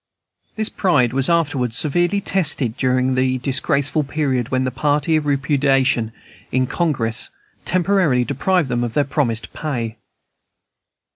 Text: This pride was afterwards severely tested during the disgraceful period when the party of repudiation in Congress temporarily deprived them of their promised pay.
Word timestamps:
This 0.55 0.69
pride 0.69 1.13
was 1.13 1.29
afterwards 1.29 1.77
severely 1.77 2.21
tested 2.21 2.75
during 2.75 3.13
the 3.13 3.37
disgraceful 3.37 4.01
period 4.01 4.49
when 4.49 4.63
the 4.63 4.71
party 4.71 5.15
of 5.15 5.27
repudiation 5.27 6.11
in 6.51 6.65
Congress 6.65 7.29
temporarily 7.65 8.23
deprived 8.25 8.67
them 8.67 8.83
of 8.83 8.95
their 8.95 9.03
promised 9.03 9.53
pay. 9.53 9.97